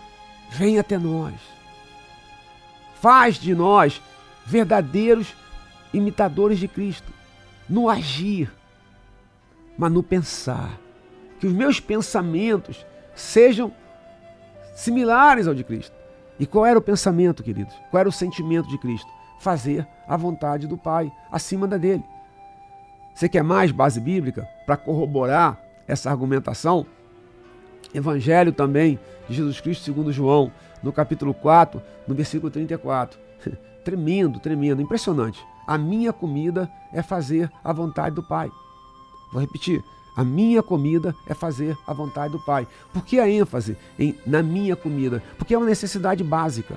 [0.51, 1.35] vem até nós.
[2.97, 4.03] Faz de nós
[4.45, 5.37] verdadeiros
[5.93, 7.13] imitadores de Cristo,
[7.69, 8.53] no agir,
[9.79, 10.81] mas no pensar.
[11.39, 12.85] Que os meus pensamentos
[13.15, 13.73] sejam
[14.75, 15.95] similares ao de Cristo.
[16.41, 17.77] E qual era o pensamento, queridos?
[17.93, 19.15] Qual era o sentimento de Cristo?
[19.45, 22.03] Fazer a vontade do Pai, acima da dele.
[23.15, 26.87] Você quer mais base bíblica para corroborar essa argumentação?
[27.95, 30.51] Evangelho também de Jesus Cristo segundo João,
[30.83, 33.21] no capítulo 4, no versículo 34.
[33.85, 35.45] tremendo, tremendo, impressionante.
[35.67, 38.51] A minha comida é fazer a vontade do Pai.
[39.31, 39.85] Vou repetir.
[40.17, 42.67] A minha comida é fazer a vontade do Pai.
[42.95, 45.23] Por que a ênfase em, na minha comida?
[45.37, 46.77] Porque é uma necessidade básica.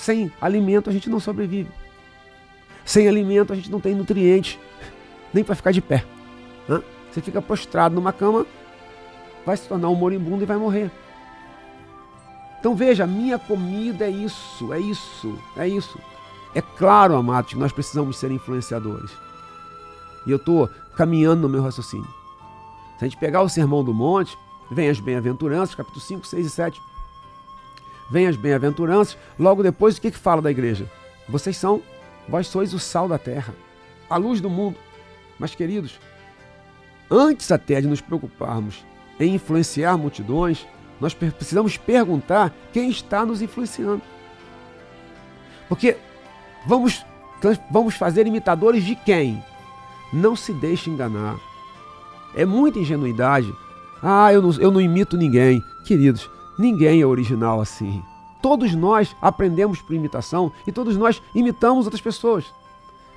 [0.00, 1.70] Sem alimento a gente não sobrevive.
[2.86, 4.58] Sem alimento a gente não tem nutrientes,
[5.32, 6.06] nem para ficar de pé.
[7.10, 8.46] Você fica prostrado numa cama,
[9.44, 10.90] vai se tornar um moribundo e vai morrer.
[12.58, 15.98] Então veja, minha comida é isso, é isso, é isso.
[16.54, 19.10] É claro, amados, que nós precisamos ser influenciadores.
[20.26, 22.08] E eu estou caminhando no meu raciocínio.
[22.98, 24.34] Se a gente pegar o Sermão do Monte,
[24.70, 26.89] vem as bem-aventuranças, capítulo 5, 6 e 7
[28.10, 29.16] vem as bem-aventuranças.
[29.38, 30.90] Logo depois, o que, que fala da igreja?
[31.28, 31.82] Vocês são,
[32.28, 33.54] vós sois o sal da terra,
[34.08, 34.76] a luz do mundo.
[35.38, 35.98] Mas, queridos,
[37.10, 38.84] antes até de nos preocuparmos
[39.18, 40.66] em influenciar multidões,
[41.00, 44.02] nós precisamos perguntar quem está nos influenciando.
[45.68, 45.96] Porque
[46.66, 47.04] vamos,
[47.70, 49.42] vamos fazer imitadores de quem?
[50.12, 51.38] Não se deixe enganar.
[52.34, 53.52] É muita ingenuidade.
[54.02, 55.62] Ah, eu não, eu não imito ninguém.
[55.84, 56.28] Queridos,
[56.60, 58.02] ninguém é original assim.
[58.42, 62.44] Todos nós aprendemos por imitação e todos nós imitamos outras pessoas.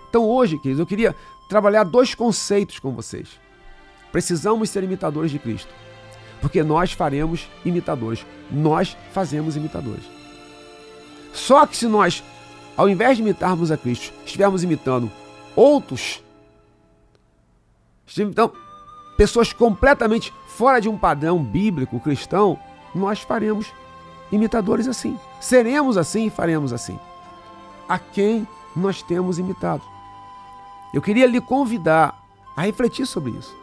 [0.10, 1.16] Então hoje, queridos, eu queria
[1.48, 3.39] trabalhar dois conceitos com vocês.
[4.12, 5.74] Precisamos ser imitadores de Cristo,
[6.41, 8.26] porque nós faremos imitadores.
[8.52, 10.04] Nós fazemos imitadores.
[11.34, 12.24] Só que se nós,
[12.78, 15.12] ao invés de imitarmos a Cristo, estivermos imitando
[15.56, 16.22] outros,
[18.20, 18.52] então,
[19.18, 22.60] pessoas completamente fora de um padrão bíblico cristão,
[22.94, 23.74] nós faremos
[24.32, 25.20] imitadores assim.
[25.39, 27.00] Seremos assim e faremos assim.
[27.88, 29.84] A quem nós temos imitado?
[30.94, 32.24] Eu queria lhe convidar
[32.56, 33.56] a refletir sobre isso.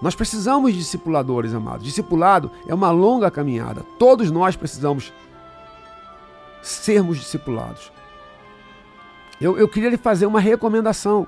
[0.00, 1.84] Nós precisamos de discipuladores, amados.
[1.84, 3.82] Discipulado é uma longa caminhada.
[3.98, 5.12] Todos nós precisamos
[6.62, 7.90] sermos discipulados.
[9.40, 11.26] Eu, eu queria lhe fazer uma recomendação.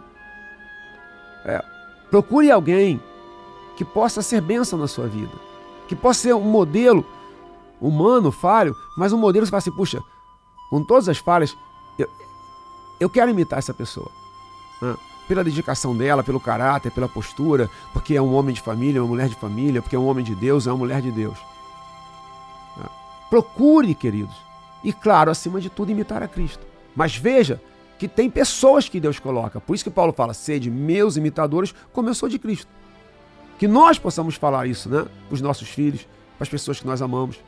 [1.45, 1.63] É,
[2.11, 3.01] procure alguém
[3.77, 5.33] que possa ser bênção na sua vida,
[5.89, 7.05] que possa ser um modelo
[7.81, 10.03] humano, falho, mas um modelo que você fala assim, puxa,
[10.71, 11.57] com todas as falhas,
[11.99, 12.09] eu,
[13.01, 14.11] eu quero imitar essa pessoa.
[14.81, 14.95] Né?
[15.27, 19.29] Pela dedicação dela, pelo caráter, pela postura, porque é um homem de família, uma mulher
[19.29, 21.39] de família, porque é um homem de Deus, é uma mulher de Deus.
[22.77, 22.85] Né?
[23.31, 24.35] Procure, queridos,
[24.85, 26.67] e claro, acima de tudo, imitar a Cristo.
[26.95, 27.61] Mas veja
[27.99, 29.61] que tem pessoas que Deus coloca.
[29.61, 32.71] Por isso que Paulo fala, sede meus imitadores, como eu sou de Cristo.
[33.59, 35.05] Que nós possamos falar isso, né?
[35.27, 36.07] Para os nossos filhos,
[36.37, 37.39] para as pessoas que nós amamos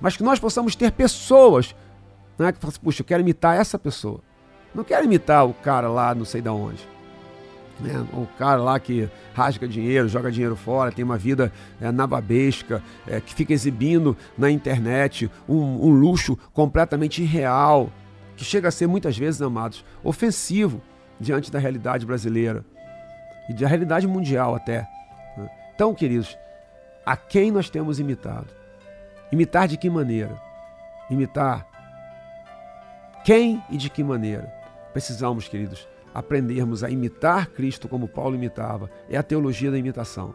[0.00, 1.74] mas que nós possamos ter pessoas
[2.38, 4.20] né, que falam assim, puxa, eu quero imitar essa pessoa.
[4.74, 6.88] Não quero imitar o cara lá não sei de onde.
[7.78, 8.06] Né?
[8.12, 13.20] O cara lá que rasga dinheiro, joga dinheiro fora, tem uma vida é, nababesca, é,
[13.20, 17.90] que fica exibindo na internet um, um luxo completamente irreal,
[18.36, 20.80] que chega a ser muitas vezes, amados, ofensivo
[21.18, 22.64] diante da realidade brasileira
[23.50, 24.88] e da realidade mundial até.
[25.80, 26.36] Então, queridos,
[27.06, 28.48] a quem nós temos imitado?
[29.32, 30.38] Imitar de que maneira?
[31.08, 31.66] Imitar
[33.24, 34.52] quem e de que maneira?
[34.92, 38.90] Precisamos, queridos, aprendermos a imitar Cristo como Paulo imitava.
[39.08, 40.34] É a teologia da imitação.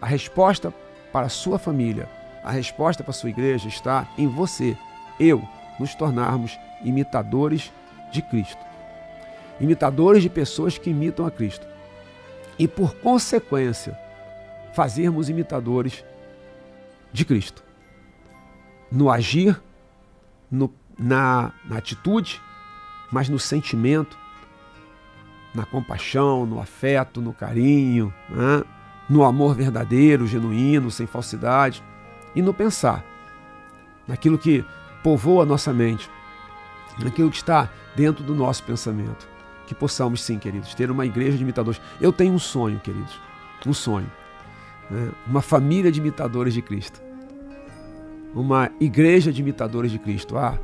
[0.00, 0.74] A resposta
[1.12, 2.08] para a sua família,
[2.42, 4.76] a resposta para a sua igreja está em você,
[5.20, 5.40] eu,
[5.78, 7.72] nos tornarmos imitadores
[8.10, 8.66] de Cristo.
[9.60, 11.68] Imitadores de pessoas que imitam a Cristo.
[12.58, 13.96] E, por consequência,
[14.76, 16.04] fazermos imitadores
[17.10, 17.64] de Cristo
[18.92, 19.58] no agir,
[20.50, 22.40] no, na, na atitude,
[23.10, 24.18] mas no sentimento,
[25.54, 28.62] na compaixão, no afeto, no carinho, né?
[29.08, 31.82] no amor verdadeiro, genuíno, sem falsidade,
[32.34, 33.02] e no pensar,
[34.06, 34.62] naquilo que
[35.02, 36.10] povoa a nossa mente,
[37.02, 39.26] naquilo que está dentro do nosso pensamento.
[39.66, 41.80] Que possamos, sim, queridos, ter uma igreja de imitadores.
[41.98, 43.18] Eu tenho um sonho, queridos,
[43.66, 44.10] um sonho.
[44.90, 45.10] Né?
[45.26, 47.06] Uma família de imitadores de Cristo
[48.36, 50.36] uma igreja de imitadores de Cristo.
[50.36, 50.58] Ah,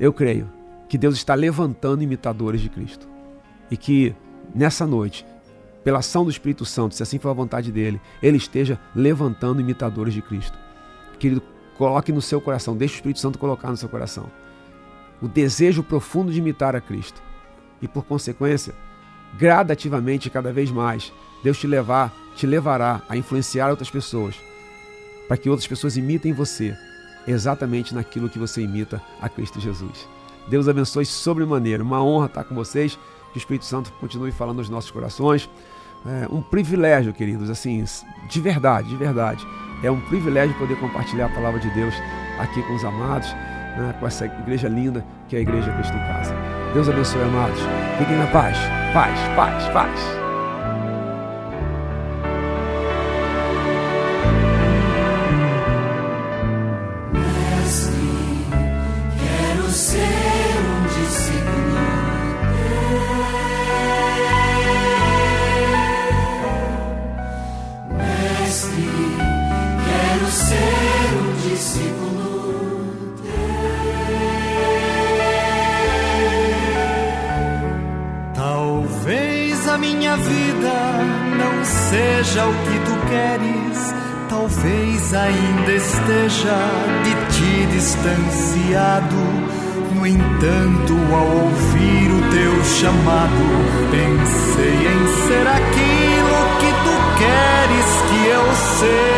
[0.00, 0.50] eu creio
[0.88, 3.06] que Deus está levantando imitadores de Cristo.
[3.70, 4.14] E que
[4.54, 5.26] nessa noite,
[5.84, 10.14] pela ação do Espírito Santo, se assim for a vontade dele, ele esteja levantando imitadores
[10.14, 10.58] de Cristo.
[11.18, 11.42] Querido,
[11.76, 14.26] coloque no seu coração, deixe o Espírito Santo colocar no seu coração
[15.20, 17.22] o desejo profundo de imitar a Cristo.
[17.80, 18.74] E por consequência,
[19.38, 24.34] gradativamente, cada vez mais, Deus te levar, te levará a influenciar outras pessoas
[25.26, 26.76] para que outras pessoas imitem você
[27.26, 30.08] exatamente naquilo que você imita a Cristo Jesus.
[30.48, 31.82] Deus abençoe sobremaneira.
[31.82, 32.98] Uma honra estar com vocês.
[33.32, 35.50] Que o Espírito Santo continue falando nos nossos corações.
[36.06, 37.84] É um privilégio, queridos, assim,
[38.30, 39.46] de verdade, de verdade.
[39.82, 41.94] É um privilégio poder compartilhar a palavra de Deus
[42.38, 46.06] aqui com os amados, né, com essa igreja linda que é a Igreja Cristo em
[46.06, 46.34] Casa.
[46.72, 47.58] Deus abençoe, amados.
[47.98, 48.56] Fiquem na paz.
[48.94, 50.25] Paz, paz, paz.
[81.96, 83.94] Seja o que tu queres,
[84.28, 86.58] talvez ainda esteja
[87.04, 89.16] de ti distanciado.
[89.94, 93.44] No entanto, ao ouvir o teu chamado,
[93.90, 99.15] pensei em ser aquilo que tu queres que eu seja.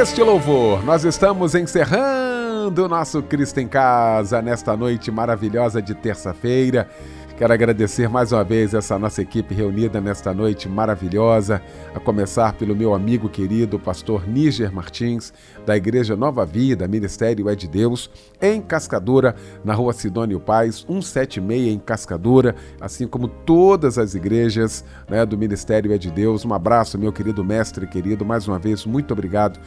[0.00, 6.88] Este louvor, nós estamos encerrando o nosso Cristo em Casa nesta noite maravilhosa de terça-feira.
[7.36, 11.60] Quero agradecer mais uma vez essa nossa equipe reunida nesta noite maravilhosa,
[11.94, 15.34] a começar pelo meu amigo querido, pastor Níger Martins,
[15.66, 21.74] da Igreja Nova Vida, Ministério é de Deus, em Cascadura, na rua Sidônio Paz, 176
[21.74, 26.44] em Cascadura, assim como todas as igrejas né, do Ministério é de Deus.
[26.44, 29.60] Um abraço, meu querido mestre querido, mais uma vez, muito obrigado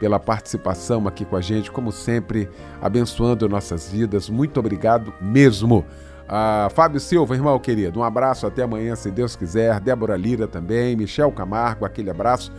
[0.00, 2.48] pela participação aqui com a gente, como sempre,
[2.80, 4.30] abençoando nossas vidas.
[4.30, 5.84] Muito obrigado mesmo.
[6.26, 9.78] Ah, Fábio Silva, irmão querido, um abraço até amanhã, se Deus quiser.
[9.78, 12.50] Débora Lira também, Michel Camargo, aquele abraço.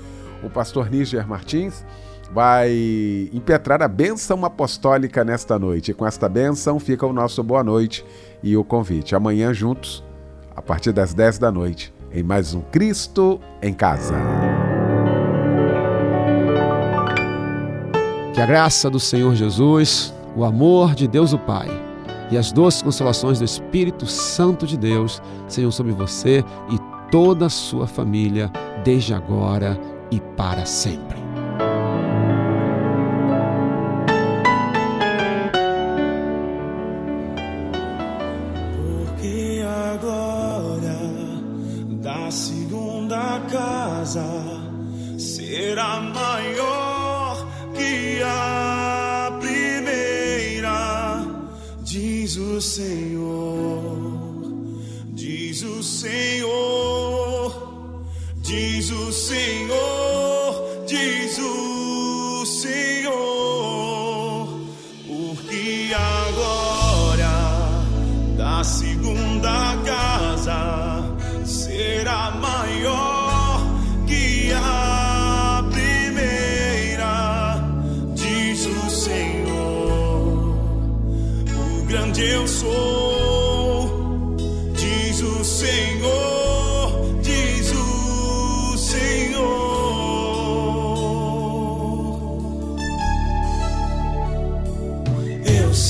[0.43, 1.83] O pastor Níger Martins
[2.31, 5.91] vai impetrar a bênção apostólica nesta noite.
[5.91, 8.05] E com esta bênção fica o nosso boa noite
[8.43, 9.15] e o convite.
[9.15, 10.03] Amanhã juntos,
[10.55, 14.15] a partir das 10 da noite, em mais um Cristo em Casa.
[18.34, 21.67] Que a graça do Senhor Jesus, o amor de Deus o Pai
[22.32, 27.49] e as doces consolações do Espírito Santo de Deus sejam sobre você e toda a
[27.49, 28.49] sua família,
[28.86, 29.77] desde agora
[30.09, 31.20] e para sempre.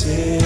[0.03, 0.40] Eu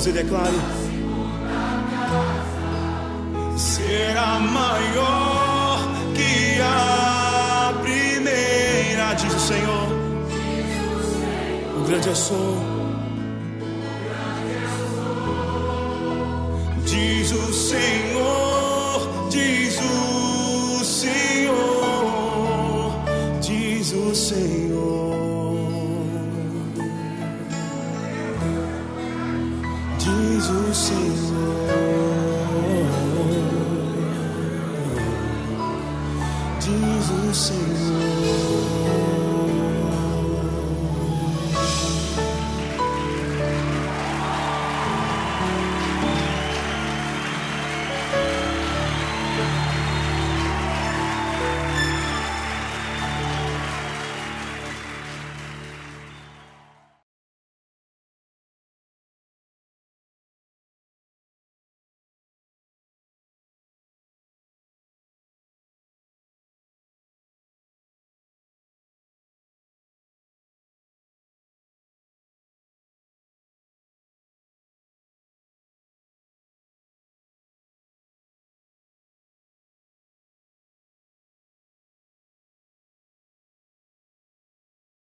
[0.00, 0.54] mãos e declare:
[3.56, 5.78] Será maior
[6.14, 9.88] que a primeira, diz o Senhor.
[11.76, 12.56] O grande eu sou.
[16.84, 22.12] Diz o Senhor, diz o Senhor,
[23.40, 24.59] diz o Senhor.